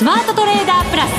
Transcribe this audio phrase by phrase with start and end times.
[0.00, 1.10] スマートトレーダープラス。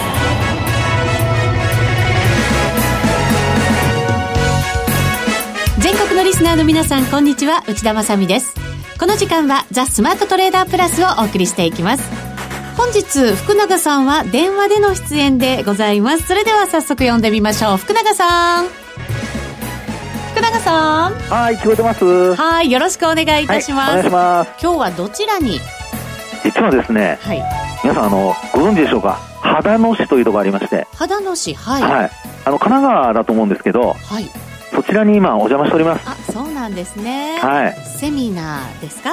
[5.79, 7.63] 全国のリスナーの皆さんこんにちは。
[7.67, 8.55] 内田まさです。
[8.99, 12.09] この時間はザ・スマートトレーダープラスをお送りしていきます。
[12.75, 16.25] 本日福永さんは電話での出演でございます。
[16.25, 17.77] それでは早速呼んでみましょう。
[17.77, 18.65] 福永さん。
[20.31, 21.13] 福永さん。
[21.13, 22.03] はい聞こえてます？
[22.33, 24.51] はいよろしくお願いいたします、はい、お願いします。
[24.59, 25.59] 今日はどちらに？
[26.43, 27.43] 実はですね、はい、
[27.83, 29.19] 皆さんあのご存知でしょうか？
[29.41, 30.87] 秦野市というところありまして。
[30.97, 32.11] 秦野市はい、はい、
[32.45, 34.29] あの神奈川だと思うんですけど、はい、
[34.73, 36.07] そちらに今お邪魔しております。
[36.07, 37.39] あそうなんですね。
[37.39, 37.75] はい。
[37.97, 39.11] セミナーですか？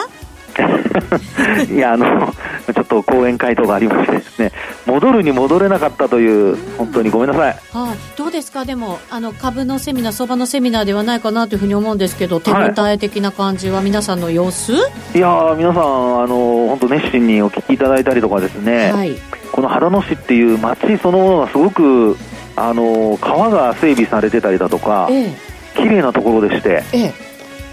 [1.72, 2.32] いやあの
[2.74, 4.52] ちょっと講演会とかありましてですね
[4.86, 8.64] 戻るに戻れなかったという本当にごめんなさい、はい、どうですか？
[8.64, 15.82] でもあの株のセミナー相場のセミナーではないかなというふうに思うんですけど手応え的な感じは皆さんの様子、はい、いや皆さん
[16.22, 19.16] あの本当熱心にお聞きいただいたりとかですね、はい、
[19.52, 22.16] この秦野市っていう町そのものがすごく
[22.56, 25.32] あの川が整備されてたりだとか、ええ、
[25.76, 27.14] 綺麗なところでして、ええ、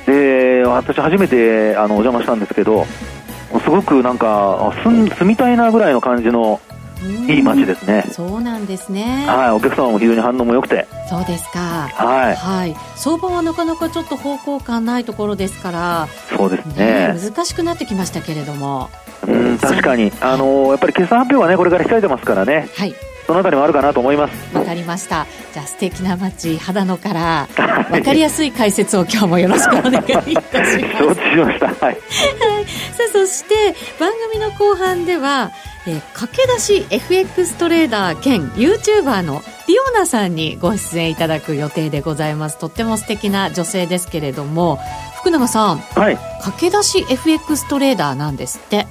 [0.05, 2.85] で私初めてあのお邪魔したんですけど
[3.63, 6.61] すごくなんか住住みたいなぐらいの感じの
[7.27, 8.05] いい街ですね。
[8.11, 9.25] そうなんですね。
[9.27, 10.87] はいお客様も非常に反応も良くて。
[11.09, 11.89] そうですか。
[11.93, 18.89] はい、はい、相場はなかなかちょっと方向感ないところですからそうですね、ね、難しくなってきましたけれども。
[19.27, 20.11] うん確かに。
[20.21, 22.69] あのやっぱり決算発表はねこれから控えてますからね。
[22.75, 22.95] はい
[23.25, 24.55] そのあたりもあるかなと思います。
[24.55, 25.25] わかりました。
[25.53, 27.47] じゃあ素敵な街秦野から
[27.91, 30.79] わかりやすい解説を今日もよろしくお願いいたします。
[30.97, 31.67] 承知しました。
[31.67, 32.01] はい、はい、さ
[33.07, 35.51] あそして番組の後半では
[35.87, 42.57] えー、駆け出し FX トレーダー兼 YouTuber のリオナさんにご出演いただく予定でございます。
[42.57, 44.79] とっても素敵な女性ですけれども
[45.19, 48.87] 福永さん、はい、駆け出し FX トレーダーなんですって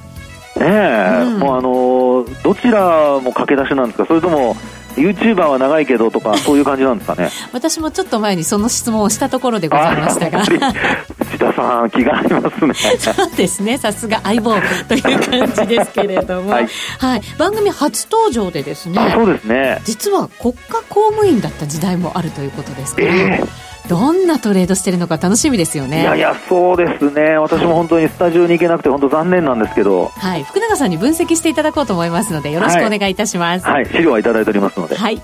[0.57, 4.07] ねえ、うん、もうあのどちらも駆け出しなんですか？
[4.07, 4.55] それとも
[4.95, 7.31] YouTuber は長いけどとか そういう感じなんですかね？
[7.53, 10.43] 私もちょっと前にその質問をしたところでございましたが。
[10.43, 12.75] 内田さん気がありますね。
[12.99, 13.77] そうですね。
[13.77, 14.55] さすが相棒
[14.89, 16.69] という感じですけれども、はい、
[17.01, 19.11] はい、番組初登場でですね。
[19.13, 19.81] そうですね。
[19.85, 23.03] 実は国家公務員だった時代もあるということですか？
[23.03, 23.43] ら、え。
[23.43, 26.03] ーどんなトレードしてるのか楽しみですよね。
[26.03, 27.37] いやいやそうですね。
[27.37, 30.11] 私も本当にスタジオに行けなくて本当残念なんですけど。
[30.17, 30.45] はい。
[30.45, 34.97] 福永さんに分析していただこうと思いますのでよろしくお願いいたします、はい、はい、資料はいただいておりますので。
[34.97, 35.21] はい。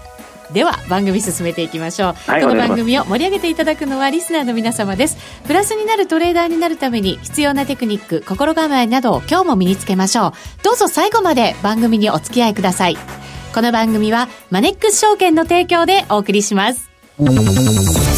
[0.52, 5.16] では番組進めていきましょう、はい、この番組を盛り上げていただくのはリスナーの皆様です。
[5.46, 10.32] プラスになるトレーダーになるために必要なテクニック心構えなどを今日も身につけましょう。
[10.62, 12.98] どうぞ最後まで番組にお付き合いください。
[13.54, 16.88] この番組はマネックス証券の提供でお送りします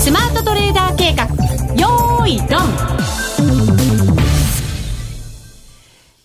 [0.02, 1.26] スマートトレーダー計画。
[1.76, 3.11] よーいドン。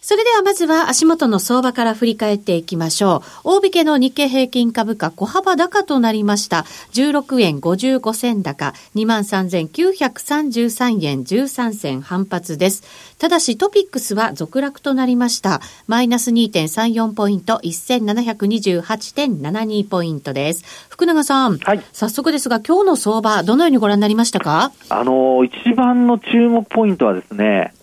[0.08, 3.60] それではまずは足元の相場から振り返っていきましょう。
[3.60, 6.60] 大引けの日経平均株価小幅高となりました。
[6.94, 12.84] 16円55銭高、23,933円13銭反発です。
[13.20, 15.60] ただしトピックスは続落となりました。
[15.88, 20.64] マイナス2.34ポイント、1728.72ポイントです。
[20.88, 24.72] 福永さん、はい、早速ですが今日の相場、どのようにご覧になりましたか？
[24.88, 27.74] あの、一番の注目ポイントはですね、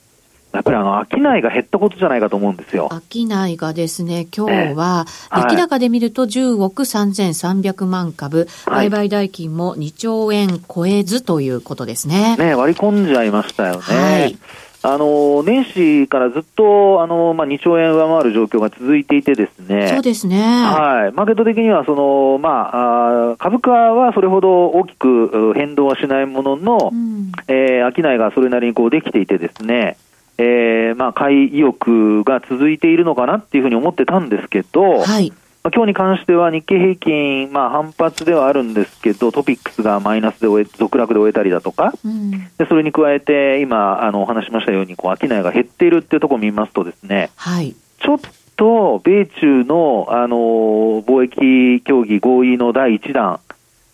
[0.54, 2.88] やっぱりあの、商いが減ったことじゃないかと思うんですよ。
[2.90, 12.36] 商いがですね、今日は、出来高で見ると10億3300万株、はい、売買代金も2兆円超えずということですね。
[12.36, 13.80] ね割り込んじゃいましたよね。
[13.80, 14.38] はい。
[14.86, 19.88] あの、年始からずっと、あの、まあ、2兆円上回る状況が続いていてですね。
[19.88, 20.36] そうですね。
[20.36, 21.16] はい。
[21.16, 29.96] マーケット的には、その、まあ、あ株価はそれほど大きく変動はしないものの、うん、えー、商いがそれなりにこうできていてですね、
[30.38, 35.32] えー、まあ、買い意欲が続いているのかなっていうふうに思ってたんですけど、はい。
[35.64, 47.74] まあ、今日に関しては日経平均、まあ、反発ではあるんですけど、トピックスがマイナスで終え、続落で終えたりだとか、うん、でそれに加えて、今、あの、お話しましたように、こう、商いが減っているっていうところを見ますとですね、はい。
[47.98, 48.18] ちょっ
[48.56, 53.40] と、米中の、あの、貿易協議合意の第一弾、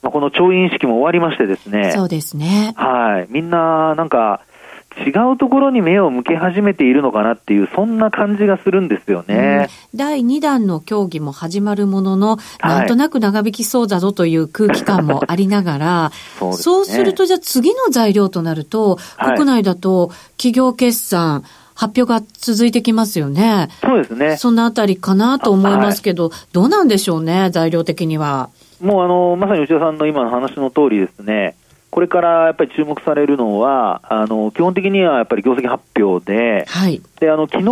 [0.02, 2.72] まあ、この調印式も終わりましてですね、そうですね。
[2.76, 3.26] はい。
[3.30, 4.40] みんな、なんか、
[5.04, 9.68] 違うところに目を向け始めているのかなっていう、そんな感じがするんですよね。
[9.92, 21.44] うん、第2弾の協議も始まるものの、なんとなく長引きそうだぞという空気感もありながら、 そうね、そうすると、じゃあ次の材料となると、国内だと企業決算、
[21.74, 23.68] 発表が続いてきますよね。
[23.80, 24.36] そうですね。
[24.36, 28.50] そのあたりかなと思いますけど、はい、どうなんでしょうね、材料的には。
[28.82, 31.54] もうあの、まさに内田さんの今の話の通りですね、
[31.90, 37.02] これからやっぱり注目されるのは、あの、基本的にはやっぱり業績発表で、はい。
[37.18, 37.64] で、あの、昨日、あ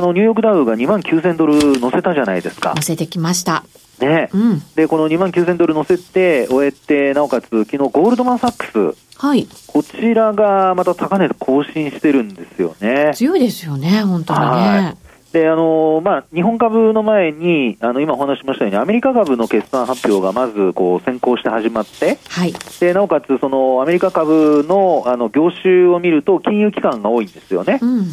[0.00, 2.74] の、ニューヨークダウが2万9000ドル乗せたじゃないですか。
[2.74, 3.64] 乗せてきました。
[4.00, 4.30] ね。
[4.32, 4.62] うん。
[4.74, 8.98] で、この2万9000ドル乗せて終えて、なおかつ、昨日ゴールドマンサックス。
[9.16, 9.46] はい。
[9.68, 13.12] こちらがまた高値更新してるんですよね。
[13.14, 14.96] 強いですよね、本当にね。
[15.32, 22.52] はいで、あのまあ、日本株の前に、あの、今お話しましたように、アメリカ株の決算発表がまず、こう、先行して始まって、はい。
[22.80, 27.78] で、なおかつ、その、アメリカ株の、あの、業種を見ると、金融機関が多いんですよね。
[27.80, 28.04] うん。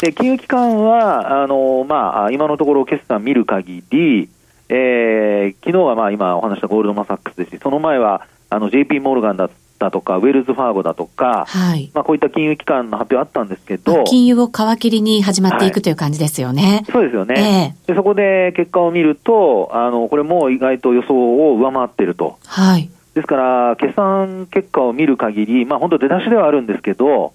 [0.00, 4.28] で、金融機関は、あのまあ、今のところ決算見る限り、
[4.68, 9.50] えー、昨日はまあ、今お話したゴールドマンサックスですし、その前は、あの、JP モルガンだ
[9.82, 16.84] だとか、ウェルズファーゴだとか、はい、まあこういった金融機関の発表あったんですけど、金融を皮切りに始まっていく、はい、という感じですよね。
[16.90, 17.94] そうですよね、えー、で。
[17.94, 22.38] そこで結果を見ると、あの、これも意外と予想を上回っていると。
[22.46, 22.88] はい。
[23.14, 27.32] ですから、決算結果を見る限り、まあ本当出だしではあるんですけど、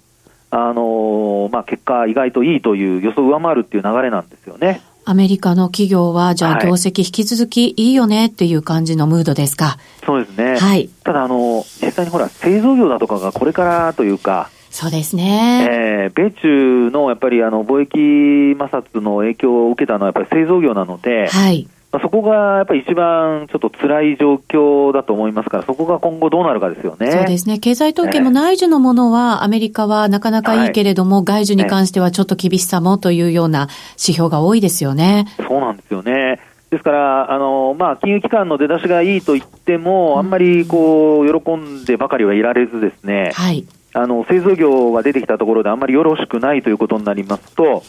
[0.50, 4.80] あのまあ、結果、意外といいという予想を上回るっていう流れなんですよね。
[5.08, 9.78] アメリカの企業は、じゃあ業績引き続きいいよねっていう感じのムードですか？
[10.04, 10.58] そうですね。
[10.58, 10.90] はい。
[11.02, 15.66] ただ、あの、実際にほら、製造業だとかがこれからというか、そうですね。
[15.70, 21.66] えー、米中のやっぱりあの貿易摩擦の影響を受けたのはやっぱり製造業なので、はい。
[21.90, 27.12] まあ、そこがやっぱり一番ちょっと辛い状況だと思いますから、そこが今後どうなるかですよね。
[27.12, 27.58] そうですね。
[27.58, 35.26] 経済統計も内需のものは、アメリカはなかなかいいけれども、はい、外需に関してはちょっと厳しさもというような指標が多いですよね。
[35.48, 36.40] そうなんですよね。
[36.70, 43.64] ですから、あのまあ、金融機関の出だしがいいと言っても、あんまりこう喜んでばかりはいられずですね、はい、
[43.94, 47.82] あの製造業が出てきたところであんまりよろしくないということになりますと、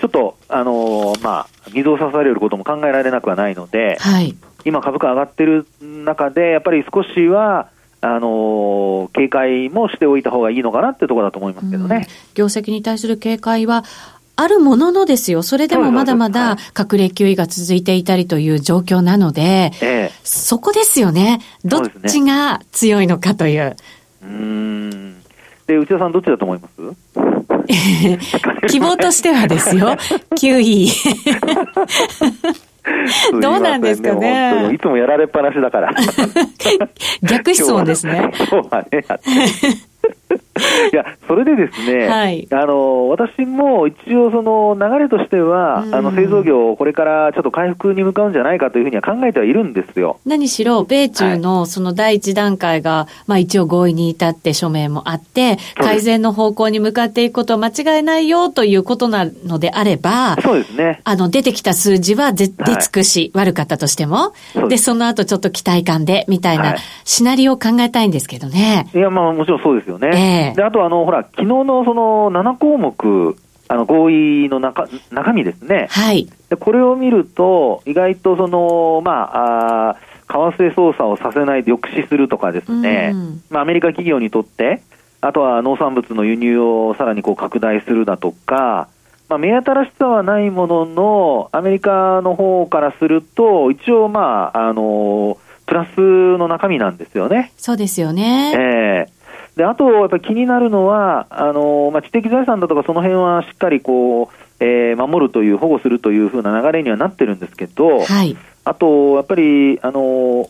[0.00, 7.68] ちょっと、あのー、まあ、水を差されることも考えられなくはないので、はい、今株価上がってる中で、やっぱり少しは、
[8.00, 12.08] あのー、警戒もしておいた方がいいのかなってところだと思いますけどね。
[12.34, 13.84] 業績に対する警戒は、
[14.36, 15.42] あるもののですよ。
[15.42, 21.40] それでもまだまだ隠れ給位が続いていたりという状況なので、ええ、そこですよね。
[21.62, 23.76] どっちが強いのかという。
[24.22, 25.20] う、ね、ん。
[25.66, 27.39] で、内田さんどっちだと思います？
[28.68, 29.96] 希望としてはですよ、
[30.36, 30.88] 9位。
[33.40, 34.72] どうなんですかね。
[34.74, 35.92] いつもやられっぱなしだから。
[37.22, 38.32] 逆質問ですね。
[38.48, 39.04] そうはね。
[40.92, 50.18] いや、それでですね、はい、あの、私も一応その流れとしては、あの、製造業、これからちょっと回復に向かうんじゃないかというふうには考えてはいるんですよ。
[50.26, 61.00] 何しろ、米中のその第一段階が、はい、まあ一応合意に至って署名もあって、改善の方向に向かっていくことは間違いないよということなのであれば、そうですね。
[61.04, 62.56] あの、出てきた数字は出尽
[62.90, 64.32] くし、はい、悪かったとしても、
[64.68, 66.74] でその後ちょっと期待感で、みたいな
[67.04, 68.88] シナリオを考えたいんですけどね。
[68.92, 70.10] いや、まあもちろんそうですよね。
[70.12, 73.36] えーで、あとあの、ほら、昨日のその7項目、
[73.68, 79.96] あの合意の中中身ですね、はい、でこれを見ると、意外とその、まあ、あ
[80.26, 83.14] 為替操作をさせないで抑止するとかですね、
[83.48, 84.82] まあ、アメリカ企業にとって、
[85.20, 88.88] あとは農産物の輸入をさらにこう拡大するだとか、
[89.28, 96.00] まあ、目新しさはないものの、アメリカの方からすると、一応、まあ、あのプラス
[96.36, 97.52] の中身なんですよね。
[97.56, 98.52] そうですよね。
[98.56, 99.12] ええ。
[99.16, 99.19] ー
[99.56, 110.48] であと、やっぱり気になるのは、あのまあ、知的財産だとか、その辺はしっかりこう、えー、守るという、保護するというふうな流れにはなってるんですけど、はい、あと、やっぱり、あの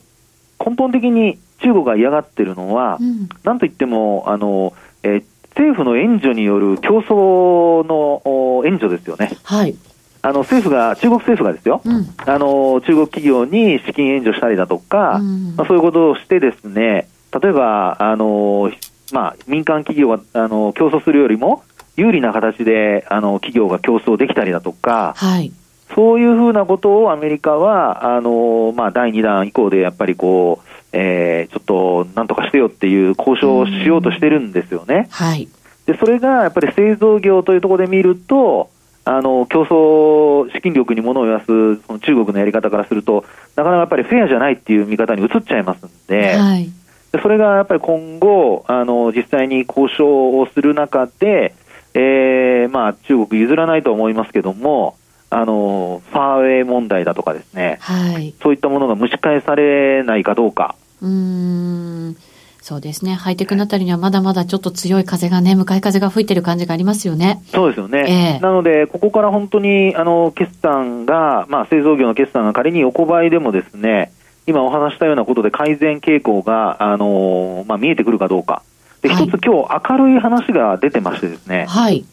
[0.65, 9.33] 根本的に中国が嫌がってるのは、うん、なんといっても、あのえー、政府の援助による競争の援助ですよね。
[9.43, 9.75] はい。
[10.23, 17.09] あの政府が、中国政府がですよ、うん、あの中国企業に資金援助したりだとか、うん、まあ、そういうことをしてですね、
[17.43, 18.71] 例えば、あの
[19.13, 21.63] まあ、民間企業があの競争するよりも
[21.97, 25.53] 有利な形であの企業が競争できたりだとか、はい、
[25.95, 35.09] そういうふうなことをアメリカはあの、まあ、第2弾以降でやっぱりこう、えー、ちょっとなんとかしてよっていう交渉をしようとしてるんですよね。
[35.11, 35.49] はい、
[35.87, 38.71] でそれがやっぱり製造業というところで見ると、
[39.05, 41.47] あの競争資金力に物を言わす
[41.87, 43.25] その中国のやり方からすると、
[43.57, 46.71] なかなかやっぱりフェアじゃないっていう見方に移っちゃいますんで、はい
[47.19, 51.55] それがやっぱり今後、あの実際に交渉をする中で、
[51.95, 54.97] えーまあ、中国譲らないと思いますけども、
[55.29, 60.77] あのファーウェイ問題だとかですね、はい、そういったものが蒸し返されないかどうか。
[61.03, 62.17] うん
[62.63, 63.15] そうですね。
[63.15, 67.43] ハイテクのあたりにはまだまだちょっと強い風がね、向かい風が吹いてる感じがありますよね。
[67.47, 68.37] そうですよね。
[68.37, 74.13] えー、なので、ここから本当に、あの、決算が、まあ、製造業の決算が仮に横ばいでもですね、
[74.47, 78.63] 今お話したようなことで改善傾向が、あのー、まあ、見えてくるかどうか。
[79.03, 81.67] で、一、つ今日明るい話が出てましてですね。
[81.69, 82.05] はい。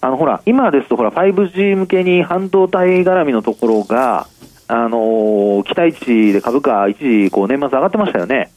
[0.00, 4.26] あの、ほら、今ですと、ほら、5G 向けに半導体絡みのところが、
[4.68, 8.50] あのー、期待値で株価一時、こう、年末上がってましたよね。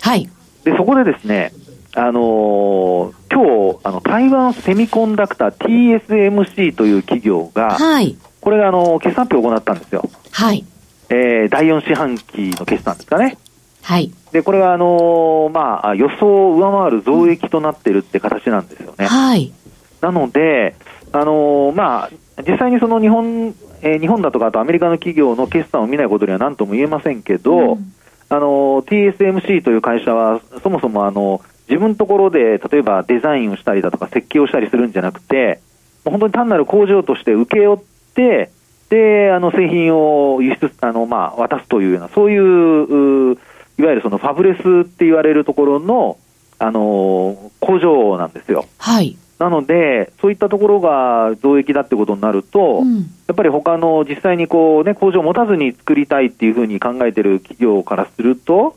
[0.00, 0.28] はい。
[0.64, 1.52] で、そこでですね、
[1.94, 8.16] あのー、今日、あの、台湾セミコンダクター TSMC という企業が、はい。
[8.40, 10.08] これが、あの、決算発表を行ったんですよ。
[10.30, 10.64] はい。
[11.12, 13.36] えー、第4四半期の決算ですかね。
[13.82, 14.10] はい。
[14.32, 19.06] で、これは、あのー、まあ、予想を上回る増益となっているって形なんですよね。
[19.06, 19.52] はい。
[20.00, 20.74] なので、
[21.12, 22.10] あのー、まあ、
[22.48, 27.92] 実際にその日本、えー、日本だとか、あとアメリカの企業の決算を見ないことには何とも言えませんけど、うん、
[28.30, 35.60] あの、TSMC という会社は、そもそもあの、自分のところで、例えばデザインをしたりだとか、設計をしたりするんじゃなくて、
[36.06, 37.78] 本当に単なる工場として請け負っ
[38.14, 38.50] て、
[38.92, 43.38] で、あの、製品を輸出、あの、まあ、渡すというような、そういう、う
[43.78, 46.18] いわゆるそのファブレスって言われるところの、
[46.58, 48.66] あの、工場なんですよ。
[48.76, 49.16] はい。
[49.38, 58.76] なので、そういったところが増益だってことになると、うん、やっぱり他の実際にこう、ね、工場を持たずに作りたいっていうふうに考えてる企業からすると、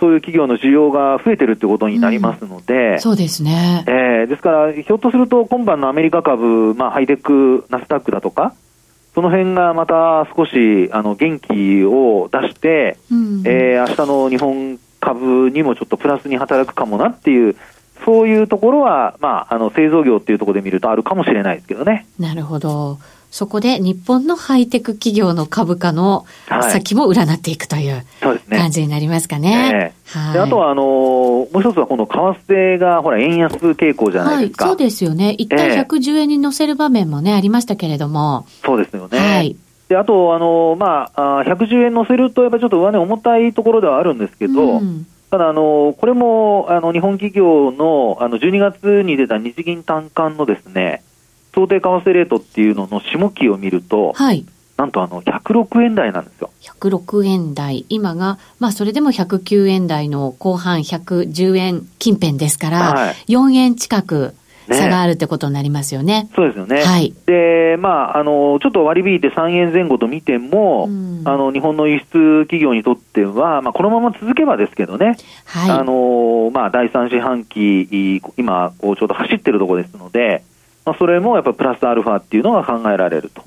[0.00, 3.84] そういう企業の需要が増えてるってことになりますので、うん、そうですね。
[3.86, 8.54] えー、ですから、ひょっとすると今晩のアメリカ株、まあ、ハイテク、ナスダックだとか、
[9.14, 17.56] その辺がまた少しあの元気を出して、うん、えー、明日の日本株にもちょっとプラスに働くかもなっていう
[18.04, 22.06] そういうところは、まあ、あの製造業っていうところで見るとあるかもしれないですけどね。
[22.18, 22.98] なるほど。
[23.32, 26.26] そこで日本のハイテク企業の株価の
[26.70, 28.04] 先も占っていくという
[28.50, 29.94] 感じになりますかね。
[30.04, 32.12] はい、であとはあのもう一つはこの為
[32.46, 34.66] 替がほら円安傾向じゃないですか。
[34.66, 35.34] はい、そうですよね。
[35.38, 38.44] 一旦110円に乗せる場面もね、ありましたけれども。
[38.66, 39.18] そうですよね。
[39.18, 39.56] はい。
[39.88, 51.02] であと、あのまあ、110円乗せると、やっぱりちょっと上値重たいところではあるんですけど、うん、ただあの、これもあの日本企業のあの12月に出た日銀短観のですね
[51.54, 56.50] 想定為替レートっていうのの下期を見ると、はい、なんとあの106円台なんですよ。
[56.60, 64.34] 106円台、今が、まあそれでも109円台の後半110円近辺ですから、はい、4円近く
[64.68, 66.28] 差があるってことになりますよね。
[66.34, 66.82] そうですよね。
[66.82, 67.14] はい。
[67.26, 75.16] で、まあ、あの、ちょっと割り引いて3円前後と見ても、うん、あの、日本の輸出企業にとっては、まあ、このまま続けばですけどね、
[75.46, 75.70] はい。
[75.70, 80.44] あの、まあ、第3四半期、今、こう、ちょうど走ってるところですので、
[80.84, 83.42] まあ、それもやっぱりプラスアルファっていうのが考えられると。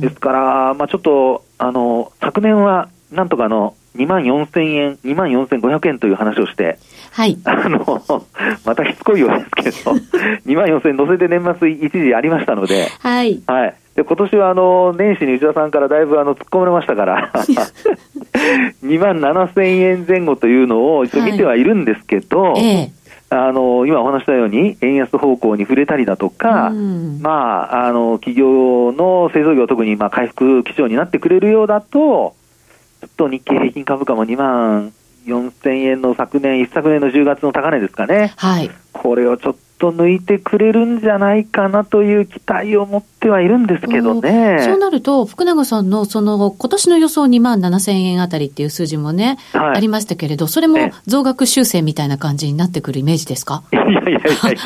[0.00, 6.78] ですから、まあ、ちょっと、あの、昨年は、なんとかの、2万4000円、2万4500円という話をして、
[7.12, 7.38] はい。
[7.44, 8.02] あの、
[8.64, 9.30] またしつこいよう
[9.62, 9.92] ですけど、
[10.46, 13.40] 2万4000円乗せて年末一時ありましたので、はい。
[13.46, 13.74] はい。
[13.94, 17.30] で、今年はあの、年始に内田さんからだいぶあの、突っ込まれましたから、
[18.84, 23.03] 2万7000円前後というのを一応見てはいるんですけど、はい、ええ
[23.34, 27.30] あの今お話したように、円安方向に触れたりだとか、うん、ま
[27.72, 32.36] あ、あの企業の製造業、特にまあ回復基調になってくれるようだと、
[33.00, 34.92] ちょっと日経平均株価も2万
[35.26, 38.32] 4000円の昨年、一昨年の10月の高値ですかね。
[38.36, 38.70] はい。
[38.92, 44.58] これをちょっと抜いてくれるんじゃないかなという期待を持ってはいるんですけどね。
[44.62, 53.62] そうなると、福永さんのその今年の予想2万7000円あたりっていう数字もね、はい、ありましたけれど、それも増額修正みたいな感じになってくるイメージですか？
[53.72, 54.20] いやいやいや。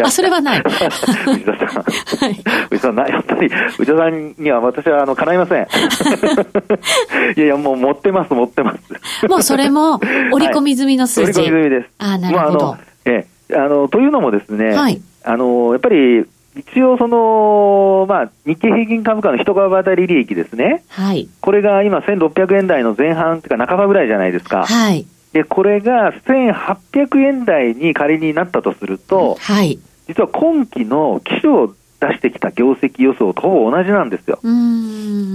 [0.07, 0.61] あ、それはない。
[0.61, 1.83] 内田さん。
[1.83, 2.45] はい。
[2.71, 5.67] 内田さん、やっぱり、内田さんには私は、あの、叶いません。
[7.37, 9.27] いやいや、もう持ってます、持ってます。
[9.27, 9.99] もうそれも、
[10.33, 11.41] 織り込み済みの数字。
[11.41, 11.89] はい、織り込み済みです。
[11.99, 12.77] あ、なるほど。
[13.05, 20.83] ええ、あの、というのもですね、はい、あの、やっぱり、一応その、まあ、日経平均株価の一株当たり利益ですね。
[20.89, 21.29] はい。
[21.41, 24.67] これが今1600円台の前半というか半ばぐらいじゃないですか。
[24.67, 25.07] はい。
[25.33, 29.79] で、これが1800円台に仮になったとすると、はい。
[30.09, 34.41] 実は今期の基礎を出してきた業績予想とほぼ同じなんですよ。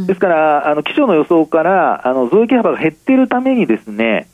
[0.07, 4.27] ですから、あの、基礎の予想から、あの、増益幅が減っているためにですね、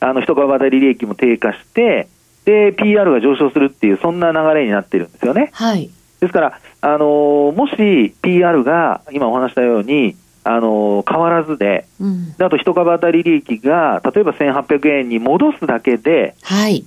[0.00, 2.08] あの、一株当たり利益も低下して、
[2.46, 5.50] で、PR が上昇するっていう、そんな流れになってるんですよね。
[5.52, 5.90] はい。
[6.20, 16.86] ですから、あのー、もし PR が、今お話したように、あのー、変わらずで、うん、であと一株当たり利益が、例えば1800円に戻すだけで、はい。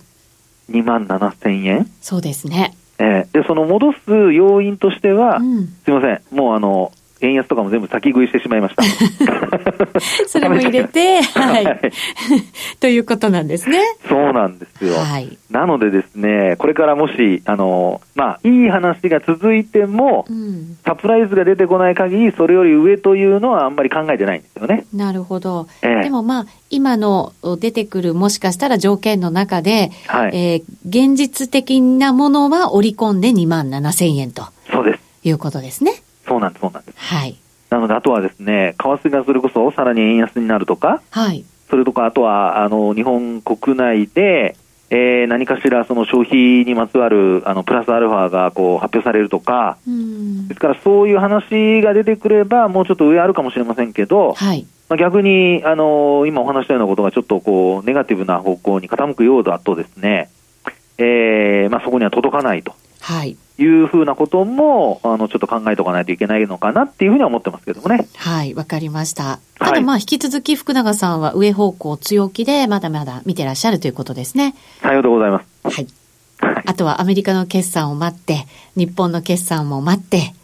[0.72, 1.92] 2万7000円？
[2.00, 2.74] そうですね。
[2.98, 8.84] えー、で、その戻す要因としては、うん、すみません、もうあの、円安とかも全部先食いしてしまいました。
[10.28, 11.92] それも入れて、 はい。
[12.80, 13.80] ということなんですね。
[14.08, 14.96] そうなんですよ。
[14.96, 15.38] はい。
[15.50, 24.86] なのでですね、これからもし、あの、まあ、いい話が続いても、うん、サプライズが出てこない限り、それより上というのはあんまり考えてないんですよね。
[24.94, 25.68] なるほど。
[25.82, 34.44] えー、でもまあ、今の出てくる、もしかしたら条件の中で、はい、えー、現実的なものは織り込んで2万7千円と。
[34.72, 35.00] そうです。
[35.24, 36.02] いうことですね。
[36.30, 36.98] そうなんです、そうなんです。
[36.98, 37.36] はい。
[37.70, 41.44] なので、あとはですね、為替がそれこそさらに円安になるとか、はい。
[41.70, 44.56] それとか、あとは、あの、日本国内で、
[44.92, 49.78] えー、何かしらその消費にまつわるあのプラスアルファがこう発表されるとか、
[50.48, 60.32] ですからそういう話が出てくれば、もうちょっと上あるかもしれませんけど、はい、まあ、逆に、あのー、今お話したようなことがちょっとこうネガティブな方向に傾くようだとですね、
[60.98, 62.74] えーまあ、そこには届かないと。
[63.00, 68.08] はいいうふうなことも、あの、ちょっと考えておかないといけないのかなっていうふうには思ってますけどもね。
[68.16, 69.40] はい、わかりました。
[69.60, 74.56] ただまあ、引き続き福永さんは上方向強気で、まだまだ見てらっしゃるということですね。
[74.82, 75.76] さようでございます。
[75.76, 75.88] はい。
[76.66, 78.46] あとはアメリカの決算を待って、
[78.78, 80.36] 日本の決算も待って、ね。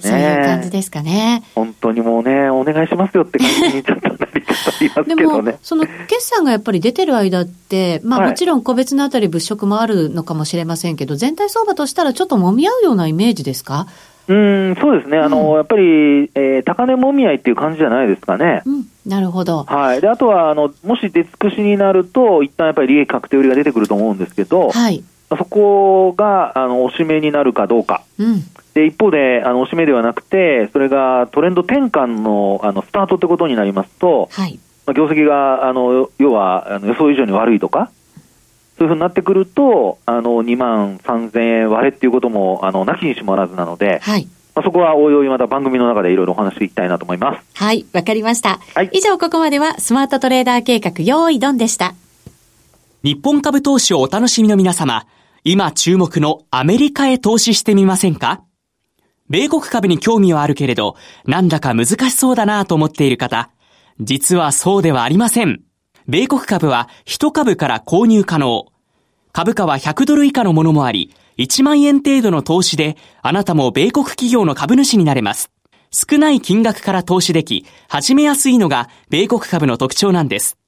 [0.00, 1.42] そういう感じですかね。
[1.54, 5.58] 本当にもうね、お願いしますよって感じにちょっとなり方ありますけどね。
[5.62, 13.86] その決算がやっぱり出てる間って、まあもちろん個別のあたり物色もあるのかもしれませんけど、全体相場としたらちょっと揉み合うようなイメージですか？
[14.28, 15.82] うんそうですね、あの、うん、やっぱり、
[16.34, 18.62] えー、高値もみ合いっていう感じじゃないですかね。
[18.64, 19.64] うん、なるほど。
[19.64, 20.00] はい。
[20.00, 25.02] で、あとは、あの、もし出尽くしになると、一旦やっぱり利益確定売りが出てくると思うんですけど、はい。
[25.36, 28.02] そこが、あの、おしめになるかどうか。
[28.18, 28.42] うん。
[28.74, 37.90] で一方で、あのおしめではなくて、それがトレンド転換のあのスタートってことになりますと、はい、まあ、業績があの要はあの予想以上に悪いとか、
[38.78, 47.44] そういうふうになってくると、あの2万3000円割れっていうこともあのなきにしもあらずなので、はいまあ、そこはおいおいまた番組の中でいろいろお話していきたいなと思います。
[47.54, 48.60] はい、わかりました。
[48.74, 51.94] はい、以上、ここまではスマートトレーダー計画、用意ドンでした。
[53.02, 55.06] 日本株投資をお楽しみの皆様、
[55.42, 58.42] 今注目のアメリカへ投資してみませんか？
[59.28, 63.50] 米国株に興味はあるけれど、なんだか難しそうだなと思っている方、
[64.00, 65.62] 実はそうではありません。
[66.08, 68.66] 米国株は1株から購入可能。
[69.32, 75.50] 株価は100ドル以下のものもあり、1万円程度の投資で、あなたも米国企業の株主になれます。
[75.92, 80.58] 少ない金額から投資でき、始めやすいのが米国株の特徴なんです。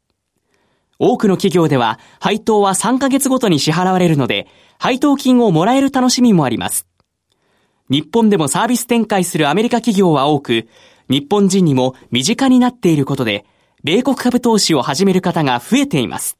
[1.04, 4.46] 多くの企業では、配当は3ヶ月ごとに支払われるので、
[4.78, 6.86] 配当金をもらえる楽しみもあります。
[7.90, 10.68] 日本でもサービス展開するアメリカ企業は多く、
[11.10, 13.44] 日本人にも身近になっていることで、
[13.82, 16.38] 米国株投資を始める方が増えています。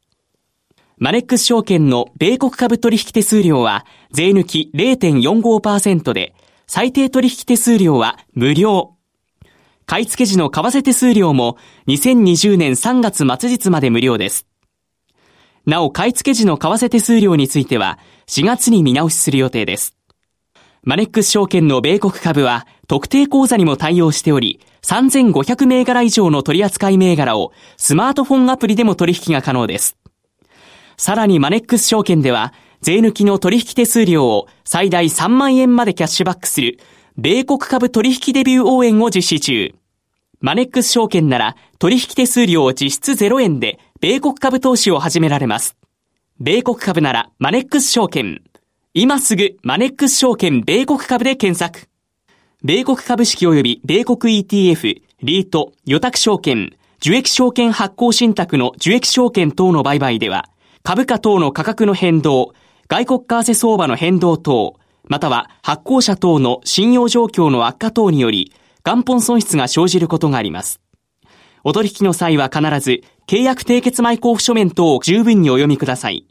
[0.97, 6.37] マネックス証券の米国株取引手数料は税抜き0.45%で、
[6.69, 8.95] 最低取引手数料は無料。
[9.87, 11.57] 買い付け時の為替手数料も
[11.89, 14.52] 2020年3月末日まで無料です。
[15.67, 19.97] なお、買い付け時の為替手数料については4月に見直しする予定です。
[20.83, 29.97] マネックス証券の米国株は特定口座にも対応しており、3500銘柄以上の取扱銘柄をスマートフォンアプリでも取引が可能です。
[30.97, 36.81] さらにマネックス証券では、税抜きの取引手数料を最大3万円までキャッシュバックする、
[37.17, 39.75] 米国株取引デビュー応援を実施中。
[40.41, 45.77] マネックス証券なら取引手数料を実質0円で米国株投資を始められます。
[46.41, 48.43] 米国株ならマネックス証券。
[48.95, 51.89] 今すぐマネックス証券米国株で検索。
[52.65, 60.49] 米国株式及び米国 ETF、リート、予託証券、受益証券発行信託の受益証券等の売買では、
[60.83, 62.55] 株価等の価格の変動、
[62.89, 70.81] 外国為替相場の変動等、または発行者等の信用状況の悪化等により、元本損失が生じることがあります。
[71.65, 76.27] お取引の際は必ず、契約締結前交付書面等を十分にお読みください。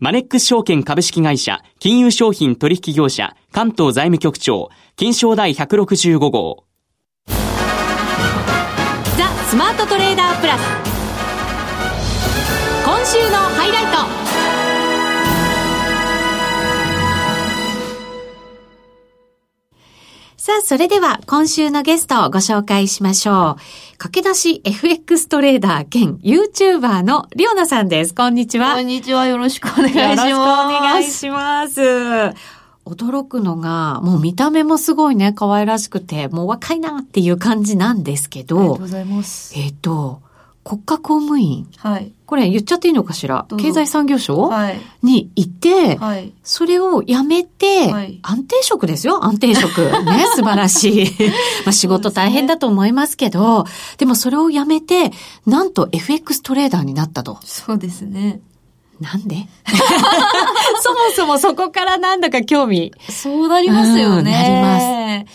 [0.00, 6.64] マネックス証券株式会社、金融商品取引業者、関東財務局長、金賞第165号。
[7.28, 7.34] ザ・
[9.48, 10.62] スマートトレーダープラス。
[12.84, 13.84] 今週のハイライ
[14.20, 14.25] ト。
[20.46, 23.98] さあ、それでは今週のゲストをご紹介しましょう。
[23.98, 28.14] 駆け出し FX トレーダー兼 YouTuber のりょうなさんです。
[28.14, 28.76] こんにちは。
[28.76, 29.26] こんにちは。
[29.26, 30.06] よろしくお願いします。
[30.06, 31.80] よろしくお願いします。
[32.84, 38.56] 驚くのが、もう見た目もすごいね、可愛らしくて、もう若いなっていう感じなんですけど。
[38.56, 39.52] ありがとうございます。
[39.58, 40.22] えっ、ー、と、
[40.68, 41.68] 国家公務員。
[41.76, 42.10] はい。
[42.26, 43.46] これ言っちゃっていいのかしら？
[43.56, 44.36] 経済産業省？
[44.48, 44.80] はい。
[45.00, 46.32] にいて、はい。
[46.42, 49.80] それを辞めて、はい安定職ですよ、安定職。
[50.04, 51.06] ね、素晴らしい。
[51.64, 53.64] まあ仕事大変だと思いますけど、
[53.98, 55.12] でもそれを辞めて、
[55.46, 57.38] なんと FX トレーダーになったと。
[57.44, 58.40] そうですね。
[59.00, 59.46] なんで？
[60.82, 62.92] そもそもそこからなんだか興味。
[63.08, 65.26] そうなりますようんなりね。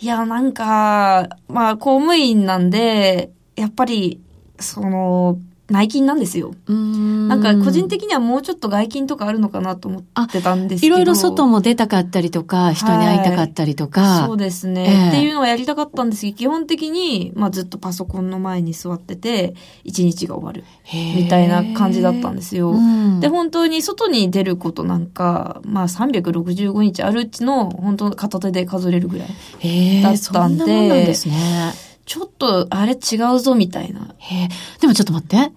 [0.00, 4.20] いや、なんか、まあ、公務員なんで、やっぱり、
[4.58, 5.38] その、
[5.70, 6.54] 内勤なんですよ。
[6.68, 10.94] ななんか個人的にはもうちょっと外勤とかあるのかなと思ってたんですけど。
[10.94, 14.26] いろいろ外も出たかったりとか、人に会いたかったりとか。
[14.26, 20.64] そうですね、ええっていうのはやりたかったんですけど、基本的に、まあずっとパソコンの前に座ってて、一日が終わる。
[20.92, 22.72] みたいな感じだったんですよ。
[22.72, 30.02] うんで、本当に外に出ることなんか、まあ365日あるうちの、本当片手で数えれるぐらい。
[30.02, 31.93] だったんでそんなもんなんですね。
[32.04, 34.14] ちょっと、あれ違うぞ、みたいな。
[34.18, 34.48] へえ
[34.80, 35.52] でもちょっと待って。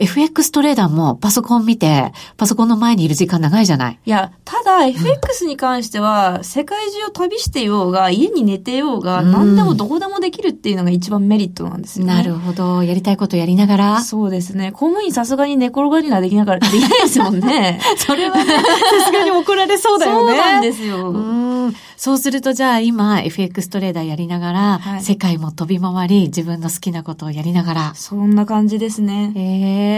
[0.00, 3.98] FX トレーダーもパソコン見て、パソコンの前にいる時間長いじゃない。
[4.04, 12.14] いや、ただ FX に関しては、世界中を旅してようが、家に寝てようが、うん何でもどこでもできるっていうのが一番メリットなんですよね。
[12.14, 12.82] なるほど。
[12.82, 14.00] やりたいことやりながら。
[14.00, 14.72] そうですね。
[14.72, 17.80] 公務員さすがに寝転がりはできながら、できないですもんね。
[17.98, 18.62] それはね、さ
[19.06, 20.32] すがに怒られそうだよね。
[20.32, 21.10] そうなんですよ。
[21.10, 21.50] うん
[21.96, 27.94] そうするとじゃあ今 FX トレーダーやりながら、はい世界も飛び回り自分の好きなことをやりながら。
[27.94, 29.32] そんな感じですね。
[29.36, 29.89] ええ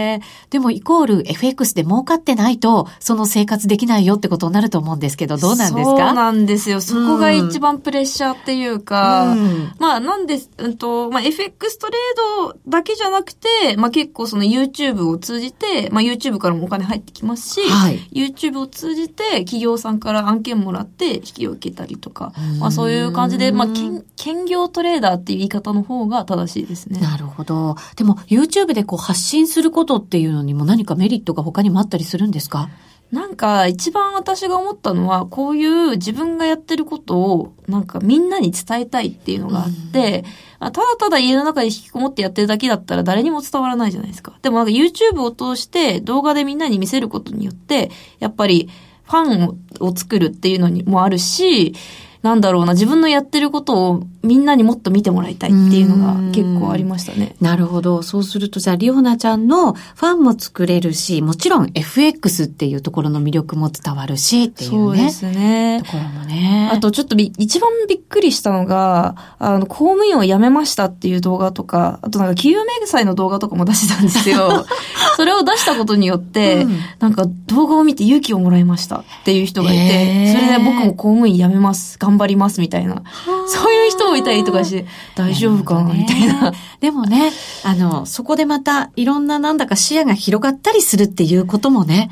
[0.49, 6.81] でもイコール FX で儲かってないとその生活できないよってことになると思うんですけどどうなんですそうかなんですよ。
[6.81, 26.99] そこが一番プレッシャーっていうか、うんまあなんで、うんと、まあ FX トレードだけじゃなくて、まあ結構その YouTube を通じて、まあ YouTube からもお金入ってきますし、はい YouTube を通じて企業さんから案件もらって引きを受けたりとかうん、まあそういう感じで、まあ兼兼業トレーダーっていう言い方の方が正しいですね。
[26.99, 27.75] なるほど。
[27.95, 32.69] でも YouTube でこう発信することっていうのにも何かメリットが他にもあったりするんですか？
[33.11, 40.23] なんか一番私が思ったのは、こういう自分がやってることをなんかみんなに伝えたいっていうのがあって、
[40.57, 44.39] あただただ家の中で引きこもってやってるだけだったら誰にも伝わらないじゃないですか。
[44.41, 48.69] でもなんか YouTube を通して動画でみんなに見せることによって、やっぱり
[49.03, 51.75] ファンを作るっていうのにもあるし、
[52.23, 57.35] なんだろうな、自分のやってることをみんなにもっと見てもらいたいっていうのが結構ありましたね。
[57.41, 58.01] なるほど。
[58.01, 64.77] そうすると、じゃあ、リオナちゃんのファンも作れるし、もちろん FX っていうところの魅力も伝わるし、っていうね。
[64.77, 65.91] そうですねと。
[65.91, 66.69] ころもね。
[66.71, 74.65] あとちょっとび一番びっくりしたのが、あの、公務員を辞めましたっていう動画とか、あとなんか、給与明細の動画とかも出してたんですよ。
[75.17, 83.03] それを出したことによって、うんなんか動画を見て勇気をもらいましたっていう人がいへて、ーそれで僕も公務員辞めます、頑張りますみたいな、
[83.47, 85.83] そういう人もいたりとかして、大丈夫か？
[85.83, 86.53] なみたいな。
[86.79, 87.31] でもね、
[87.63, 92.11] あの、そこでまたいろんななんだか視野が広がったりするっていうこともね、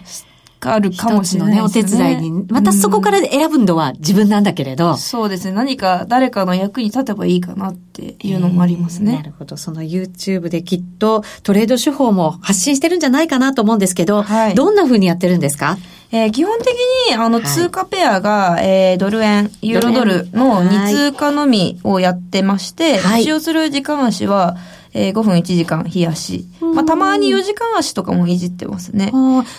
[0.61, 2.45] があるかもしれないね、お手伝いに。
[2.49, 4.95] またそこから選ぶのは自分なんだけれど。
[4.95, 5.51] そうですね。
[5.53, 9.23] 何か誰かの役に立てばいいかなっていうのもありますなね。
[9.25, 9.57] るほど。
[9.57, 15.77] その YouTube できっとトレード手法も発信してるんじゃないかなと思うんですけど、はいどんな風にやってるんですか？
[16.13, 16.67] えー基本的
[17.09, 24.57] に、あの、はい通貨ペアが、えードル円、ユーロドルのはい2通貨のみをやってまして、はい使用する時間足は、
[24.93, 26.45] えー5分1時間日足。
[26.75, 29.09] まあ、たまに4時間足とかもいじってますね。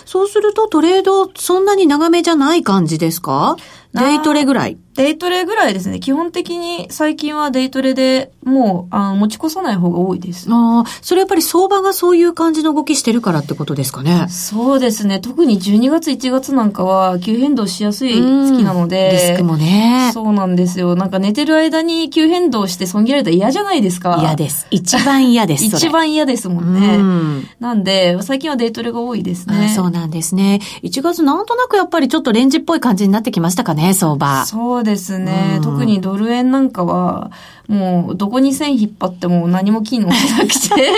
[0.05, 3.55] そうするとトレードそんなに長めじゃない感じですか？
[3.55, 3.57] な
[3.93, 4.77] デイトレぐらい。
[4.95, 5.99] デイトレぐらいですね。
[5.99, 10.47] 基本的に最近はデイトレでもう、あの持ち越さない方が多いです。
[10.51, 14.27] ああ、それやっぱり相場がそういう感じの動きしてるからってことですかね。
[14.29, 15.19] そうですね。
[15.19, 19.11] 特に12月1月なんかは急変動しやすい月なので。
[19.13, 20.11] リスクもね。
[20.13, 20.95] そうなんですよ。
[20.95, 24.17] なんか寝てる間に急変動して損切られたら嫌じゃないですか。
[24.21, 24.67] 嫌です。
[24.69, 25.65] 一番嫌です。
[25.65, 26.97] 一番嫌ですもんうね。
[26.97, 29.69] んなんで、最近はデイトレが多いですあね。
[29.69, 30.59] そうなんですね。
[30.83, 34.45] 1月なんとなくやっぱりちょっとレンジっぽい感じになってきましたかね、相場。
[34.45, 37.31] そうですね、うん特にドル円なんかは、
[37.67, 40.91] もう、どこに線引っ張っても何も機能しなくて。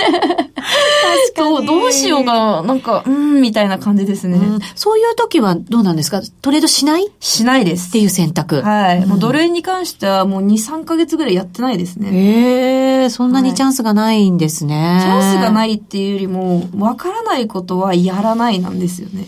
[1.38, 4.38] どうどうしようか、なんか、うーん、みたいな感じですね。
[4.38, 6.22] うんそういう時はどうなんですか？
[6.42, 7.08] トレードしない？
[7.08, 7.92] っしないです。
[7.92, 8.62] ていう選択。
[8.62, 9.06] はい。
[9.06, 12.10] もうドル円円に関してはもう2、3ヶ月ぐらいやってないですね。
[12.12, 15.00] へえ、そんなにチャンスがないんですね。。
[15.02, 19.26] チャンスがないいっていうよりも、わからないことはやらないなんですよね。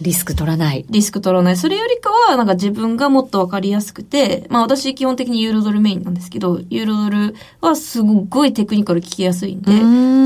[0.00, 0.84] リスク取らない。
[0.88, 1.56] リスク取らない。
[1.56, 9.78] それよりかはなんか自分がもっとわかりやすくて、まあ私基本的にユーロドルメインなんですけど、ユーロドルはすごいテクニカル聞きやすいんで、ん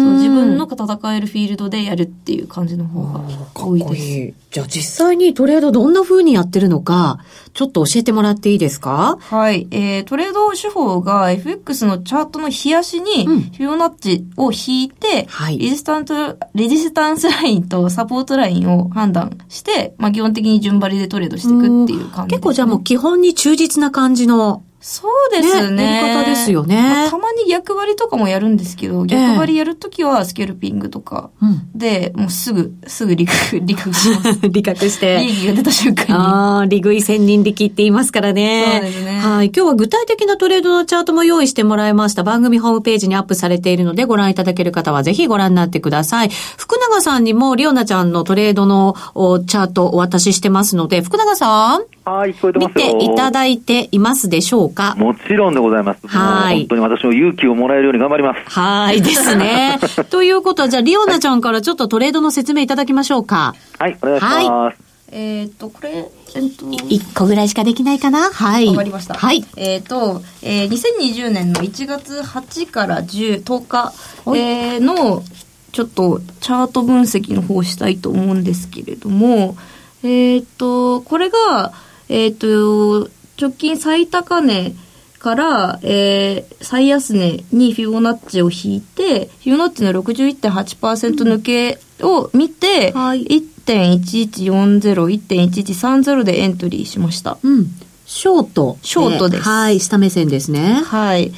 [0.05, 3.21] そう自分の戦えるフィールドでやるっていう感じの方が
[3.55, 3.95] 多いです。
[3.95, 7.21] いいじゃあ実際にトレードどんな風にやってるのか、
[7.55, 9.17] ちょっと教えてもらっていいですか？
[9.21, 9.67] はい。
[9.71, 19.62] えー、トレード手法が FX のチャートの日足にうんフィボナッチを引いて、はいレジスタント、レジスタンスラインとサポートラインを判断して、
[19.99, 24.65] まあ基本的に順張りでトレードしていくっていう感じですね、結構じゃあもう基本に忠実な感じの。
[24.83, 25.77] そうですね。
[25.77, 31.71] ねやり方ですよねまあたまに逆張りとかもやるんですけど、逆張りやるときはスケルピングとかうん。
[31.79, 34.41] で、もうすぐ、すぐ理覚、 理覚します。
[34.49, 35.21] 理覚して。
[35.21, 36.13] 利益が出た瞬間に。
[36.13, 38.65] ああ、利食い千人力って言いますからね。
[38.73, 39.47] そうですねはい。
[39.47, 42.25] 今日は具体的なトレードのチャートも用意してもらいました。
[42.25, 46.31] 番組ホームページにアップされているので、ご覧いただける方はぜひご覧になってください。
[46.57, 52.99] 福永さんにも、リオナちゃんのトレードのおチャートお渡ししてますので、福永さん、はい、聞こえて見ますよ。
[52.99, 54.95] ていただいていますでしょうか？
[54.97, 56.07] もちろんでございます。
[56.07, 58.51] はい本当に私も勇気をもらえるように頑張ります。
[58.51, 59.79] はいですね。
[60.11, 63.55] ということは、じゃあ、リオナちゃんからちょっとトレードの説明いただきましょうか。
[63.79, 64.77] はい、お願いします。
[65.15, 65.91] えーっと、これ、
[66.35, 68.31] えっと、一個ぐらいしかできないかな？
[68.33, 68.67] はい。
[68.69, 69.15] わかりました。
[69.15, 69.45] はい。
[69.57, 73.93] えっ、と、えー、2020年の1月8から10、10日、
[74.25, 75.23] はいえーの、
[75.73, 79.57] ちょっと、チャート分析の方をしたいと思うんですけれども、
[80.03, 81.73] えっ、と、これが、
[82.13, 83.09] えっ、と、
[83.41, 84.75] 直近最高値
[85.19, 93.25] から、えー、最安値にフィボナッチを引いて、フィボナッチの61.8%抜けを見て、はい
[93.65, 97.39] 1.1140、1.1130でエントリーしました。
[97.43, 97.69] うん。
[98.05, 98.77] ショート。
[98.83, 99.81] ショートですはい。
[99.81, 100.83] 下目線ですね。
[100.85, 101.33] はい。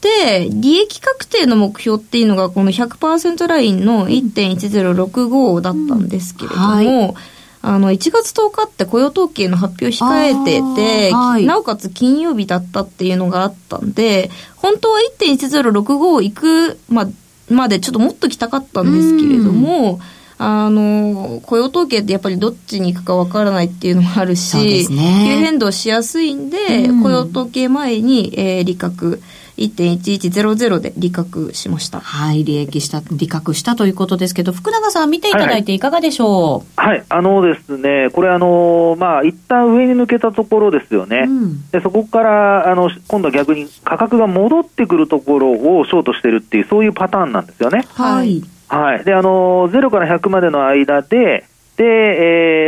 [0.00, 7.14] で、利益確定の目標っていうのがこの100%ラインの1.1065だったんですけれども、うんはい
[7.62, 11.44] あの、1月10日って雇用統計の発表控えてて、はい。
[11.44, 17.06] なおかつ金曜日だったっていうのがあったんで、本当は1.1065行くま
[17.50, 20.00] までちょっともっと来たかったんですけれども、
[20.38, 29.20] あの、雇用統計ってやっぱりどっちに行くかわからないっていうのもあるし、ね急変動しやすいんで、うん雇用統計前に、えー、利確、
[29.60, 32.00] 1.1100で利確しました。
[32.00, 32.44] はい。
[32.44, 41.24] 利益した、利確したということですけど、福永さん見ていただいていかがでしょはい、あのですね、これあの、まあ、一旦上に抜けたところですよね。
[41.28, 47.84] うんで、そこから、あの、今度は逆に価格が戻ってくるところをショートしてるっていう、そういうパターンなんですよね。
[47.98, 48.42] うはい。
[48.68, 49.04] はい。
[49.04, 51.44] で、あの、0から100までの間で、
[51.80, 51.86] で、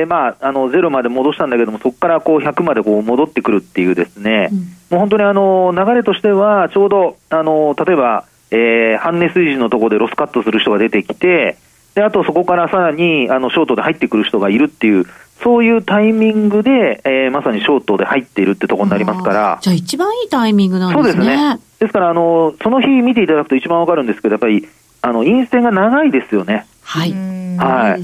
[0.01, 4.59] えーまあ、あの、0まで戻したんだけども、そこからこう100までこう戻ってくるっていうですね、うん
[4.93, 11.57] もう本当にあの、流れとしては、ちょうど、あの、例えば、えー、半値水準のところでロスカットする人が出てきて、
[11.95, 15.07] で、あとそこからさらに、あの、ショートで入ってくる人がいるっていう、
[15.43, 21.17] そういうタイミングで、えーまさにショートで入っているってところになりますから、じゃあ一番いいタイミングなんそうでね。
[21.17, 21.61] ですすね。
[21.81, 24.67] ですから、あの、その日見ていただくと一番わかるんですけど、やっぱり、
[25.01, 26.67] あの、陰線が長いですよね。
[26.83, 27.42] はい。
[27.63, 28.01] うんはい。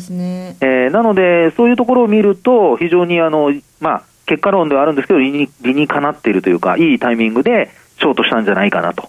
[0.61, 9.09] えーなので、そういうところを見ると、非常にあの、まあ、結果論ではあるんですけど、理に理にかなっているというか、いいタイミングでショートしたんじゃないかなと。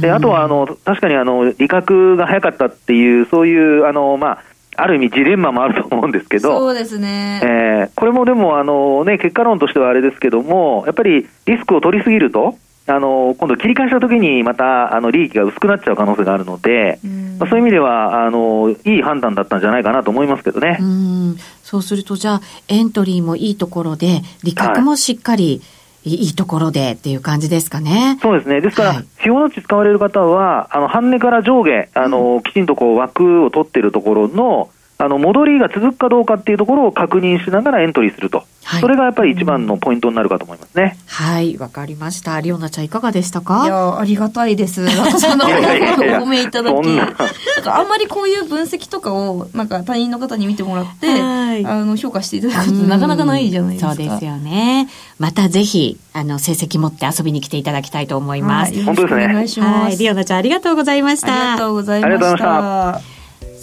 [0.00, 4.38] であとはあの、確かにあの利確が早かったっていう、そういうあの、まあ、
[4.76, 7.40] ある意味、ジレンマもあると思うんですけど、そうですね。
[7.42, 12.56] えーこれもでもあの、ね、結果論としてはあれですけども、やっぱりリスクを取りすぎると、
[12.88, 20.78] あの今度、切り返したときにまたあの利益が薄くなっちゃう可能性があるので、うんまあ、そういう意味ではあのいい判断だったんじゃないかなと思いますけどね。
[20.80, 21.36] うん。
[21.62, 25.60] そうすると、じゃあ、エントリーもいいところで、利確もしっかり、
[26.04, 28.18] い、いいところでっていう感じですかね。
[28.22, 28.62] そうですね。
[28.62, 38.38] ですから、はいフィボナッチ使われる方は、あの、半値から上下、あの、きちんとこう枠を取っているところの、あの、戻りが続くかどうかっていうところを確認しながらエントリーすると。
[38.38, 40.98] はいそれがやっぱり一番のポイントになるかと思いますね。
[41.06, 42.38] はい、わかりました。
[42.38, 43.64] リオナちゃんいかがでしたか？
[43.64, 44.86] いや、ありがたいです。
[45.18, 46.74] その、おいやいやいやいや褒めいただき。
[46.74, 53.94] そんななんかあんまりこういう分析とかを、なんか他人の方に見てもらって、はいあの、評価していただくことってなかなかないじゃないですか。
[53.94, 54.86] そうですよね。
[55.18, 58.72] またぜひ、あの、成績持って遊びに来ていただきたいと思います。
[58.72, 59.84] はい、よ本当ですねろしくお願いします。
[59.86, 61.38] はい、リオナちゃんありがとうございましありた。
[61.52, 63.17] がとうございまありがとうごしざいまた。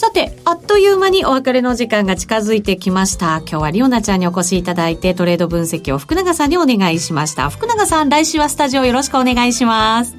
[0.05, 3.37] さて、あっという間にお別れの時間が近づいてきました。
[3.37, 7.49] 今日はリオナちゃんにお越しいただいてトレード分析を福永さんにお願いしました。
[7.49, 10.15] 福永さん、来週はスタジオよろしくお願いします。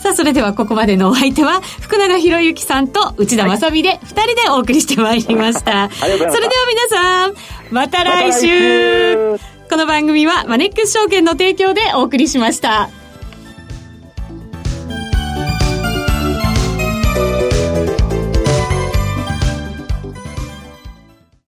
[0.00, 5.90] さあ、それではここまでのお相手は、福永博之さんと内田正美で二人でお送りしてまいりました。
[5.90, 7.34] それでは皆さん、
[7.72, 12.88] また来週また来週この番組はマネックス証券の提供でお送りしました。